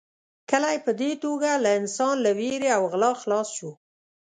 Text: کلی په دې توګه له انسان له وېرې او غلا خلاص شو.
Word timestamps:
کلی 0.49 0.77
په 0.85 0.91
دې 0.99 1.11
توګه 1.23 1.51
له 1.63 1.69
انسان 1.79 2.15
له 2.25 2.31
وېرې 2.39 2.69
او 2.77 2.83
غلا 2.91 3.11
خلاص 3.21 3.47
شو. 3.57 3.71